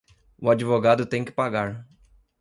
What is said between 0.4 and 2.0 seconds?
O advogado tem que pagar.